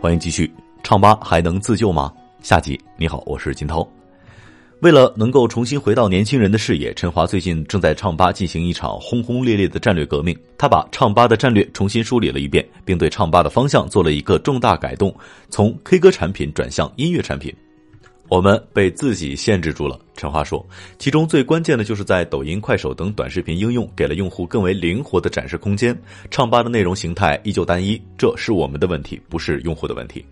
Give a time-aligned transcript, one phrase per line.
[0.00, 0.48] 欢迎继续。
[0.84, 2.12] 唱吧还能自救吗？
[2.40, 3.86] 下集你好，我是金涛。
[4.80, 10.38] 为了能够重新回到年轻人的视野，陈华最近正在唱吧进行一场轰轰烈烈的战略革命。
[10.56, 15.12] 他把唱吧的战略重新梳理了一遍，并对唱吧的方向做了一个重大改动，
[15.50, 17.52] 从 K 歌产品转向音乐产品。
[18.28, 20.64] 我们被自己限制住了，陈华说。
[20.98, 25.98] 其中最关键的就是在抖音、快手等短视频应用给了用户更为灵活的展示空间。
[26.30, 30.24] 唱吧的内容形态依旧单一，这是我们的问题，不是用户的问题。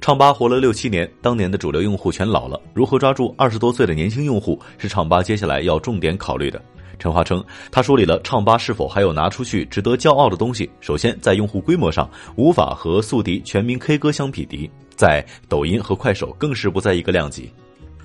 [0.00, 6.62] 唱吧活了六七年，当年的主流用户全老了，如何抓住二十多岁的年轻用户，是唱吧接下来要重点考虑的。
[6.98, 10.68] 陈华称，他梳理了唱吧是否还有拿出去值得骄傲的东西。
[10.80, 14.70] 首先，在用户规模上，无法和宿敌全民 K 歌相匹敌。
[14.98, 17.48] 在抖音和快手更是不在一个量级，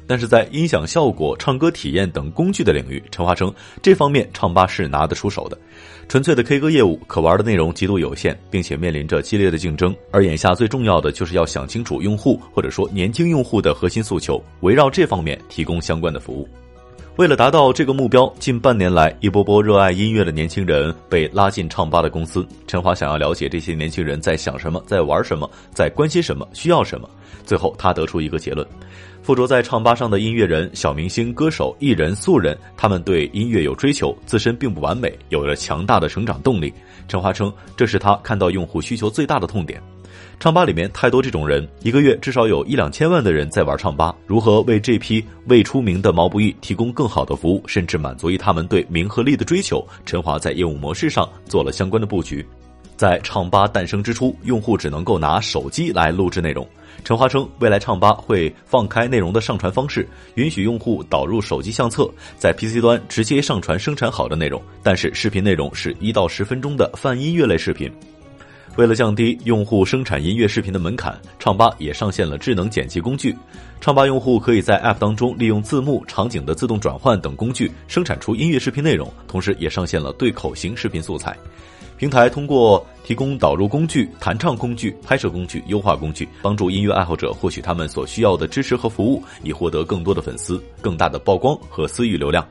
[0.05, 3.51] 但是在音响效果、唱歌体验等工具的领域，陈华称
[3.81, 5.57] 这方面唱吧是拿得出手的。
[6.07, 9.95] 纯粹的 K 歌业务可玩的内容极度有限，并且面临着激烈的竞争。
[10.11, 16.47] 而眼下最重要的就是要想清楚用户或者说年轻用户的核心诉求，围绕这方面提供相关的服务。
[17.17, 22.43] 为了达到这个目标，近半年来，一波波热爱音乐的年轻人被拉进唱吧的公司。
[22.65, 27.07] 陈华想要了解这些年轻人在想什么，在玩什么，在关心什么，需要什么。
[27.45, 28.65] 最后，他得出一个结论：
[29.21, 36.73] 附着在唱吧上的音乐人、小明星、歌手、艺人、素人，他们对音乐有追求，自身并不完美，有了强大的成长动力。
[37.07, 39.81] 陈华称，这是他看到用户需求最大的痛点。
[40.39, 44.13] 唱吧里面太多这种人，一个月至少有一两千万的人在玩唱吧。
[44.25, 49.85] 如何为这批未出名的毛不易提供更好的服务，甚至满足于他们对名和利的追求？
[50.05, 52.45] 陈华在业务模式上做了相关的布局。
[52.97, 56.67] 在唱吧诞生之初，用户只能够拿手机来录制内容。
[57.03, 64.61] 陈华称，未来唱吧会放开内容的上传方式，允许用户导入手机相册，在 PC 端直接上传生产好的内容。
[64.81, 67.91] 但是视频内容是一到十分钟的泛音乐类视频。
[68.75, 73.35] 为了降低用户生产音乐视频的门槛，唱吧也上线了智能剪辑工具。
[73.79, 81.37] 唱吧用户可以在 App 当中利用字幕、场景的自动转换等工具生产出音乐视频内容，同时也上线了对口型视频素材。
[81.97, 92.45] 平台通过提供导入工具、弹唱工具、拍摄工具、优化工具，帮助音乐爱好者获取他们所需要的支持和服务，以获得更多的粉丝、更大的曝光和私域流量。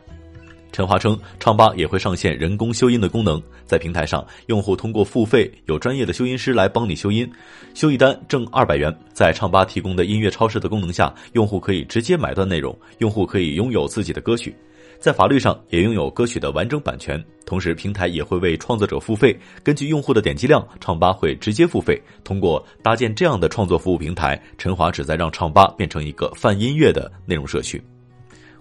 [0.72, 7.30] 陈华称，唱吧也会上线人工修音的功能，在平台上，用户通过付费，有专业的修音师来帮你修音，
[7.74, 8.92] 修一单挣二百元。
[9.12, 14.56] 在唱吧提供的音乐超市的功能下，用户可以直接买断内容，用户可以拥有自己的歌曲，
[14.98, 17.22] 在法律上也拥有歌曲的完整版权。
[17.44, 22.00] 同时，平台也会为创作者付费，根据用户的点击量，唱吧会直接付费。
[22.24, 27.82] 通过搭建这样的创作服务平台，陈华旨在让唱吧变成一个泛音乐的内容社区。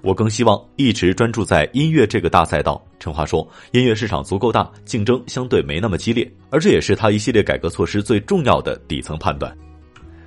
[0.01, 2.83] 我更希望一直专注在音乐这个大赛道。
[2.99, 9.55] 陈华说：“音乐市场足够大，竞争相对没那么激烈，而这也是他一系列改革措施最重要的底层判断。”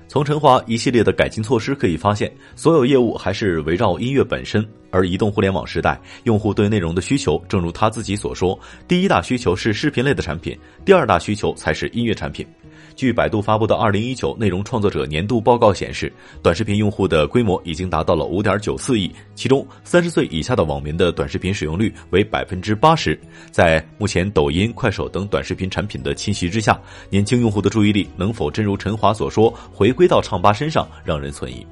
[0.06, 4.64] 从陈华一系列的改进措施可以发现，所有业务还是围绕音乐本身。
[4.90, 12.46] 而移动互联网时代，用户对内容的需求，正如他自己所说，第一大需求是视频类的产品，第二大需求才是音乐产品。
[12.94, 16.12] 据百度发布的《二零一九内容创作者年度报告》显示，
[16.42, 23.18] 短视频用户的规模已经达到了五点九四亿，其中三十岁以下的网民的短视频使用率为百分之八十。
[23.50, 26.80] 在目前抖音、快手等短视频产品的侵袭之下，
[27.10, 31.66] 年轻用户的注意力能否真如陈华所说回归到唱吧身上，让人存疑。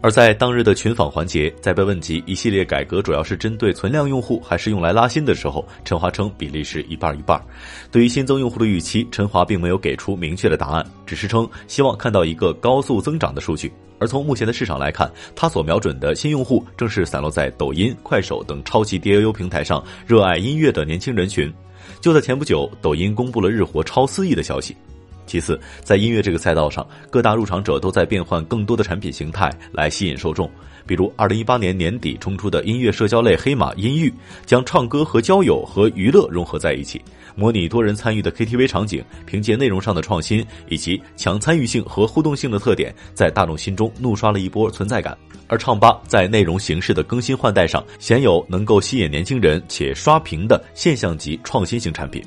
[0.00, 7.40] 而在当日的群访环节，在被问及一系列改革主要是针对存量用户还是用来拉新的时候，陈华称比例是一半一半。
[7.90, 13.72] 对于新增用户的预期，陈华并没有给出明确的答案，只是称希望看到一个高速增长的数据。
[13.98, 21.52] 而从目前的市场来看，他所瞄准的新用户正是散落在抖音、快手等超级 DAU 平台上热爱音乐的年轻人群。
[22.00, 24.76] 就在前不久，抖音公布了日活超四亿的消息。
[25.28, 30.50] 其次，在音乐这个赛道上，各大入场者都在变换更多的产品形态来吸引受众。
[30.86, 34.10] 比如，二零一八年年底冲出的音乐社交类黑马音域，
[34.46, 36.98] 将唱歌和交友和娱乐融合在一起，
[37.36, 39.04] 模拟多人参与的 KTV 场景。
[39.26, 45.14] 凭借内容上的创新以及强参与性和互动性的特点，在大众心中怒刷了一波存在感。
[45.46, 52.22] 而唱吧在内容形式的更新换代上，鲜有能够吸引年轻人且刷屏的现象级创新型产品。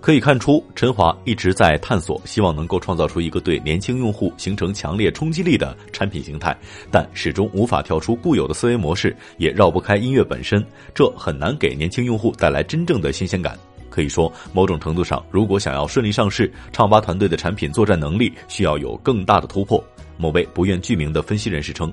[0.00, 6.56] 可以看出，陈华一直在探索，希望能够创造出一个对年轻用户形成强烈冲击力的产品形态，
[6.90, 10.64] 但始终无法跳出固有的思维模式，也绕不开音乐本身，
[10.94, 13.58] 这很难给年轻用户带来真正的新鲜感。
[13.90, 19.84] 可以说，某种程度上，如果想要顺利上市，唱吧团队的产品作战能力需要有更大的突破。
[20.16, 21.92] 某位不愿具名的分析人士称，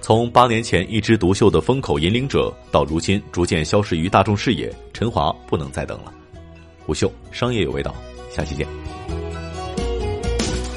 [0.00, 6.12] 从八年前一枝独秀的风口引领者，到如今逐渐消失于大众视野，陈华不能再等了。
[6.88, 7.94] 虎嗅，商业有味道，
[8.34, 8.66] 下期见。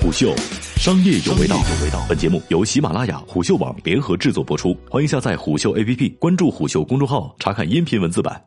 [0.02, 0.36] 虎嗅，
[0.76, 1.56] 商业有味道。
[1.56, 8.44] 有味道本节目由喜马拉雅、虎嗅网联合制作播出，欢迎下载虎嗅 APP，关注虎嗅公众号，查看音频文字版。